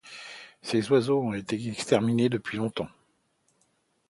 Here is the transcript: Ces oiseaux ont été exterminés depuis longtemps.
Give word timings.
Ces 0.63 0.91
oiseaux 0.91 1.21
ont 1.21 1.35
été 1.35 1.63
exterminés 1.67 2.27
depuis 2.27 2.57
longtemps. 2.57 2.89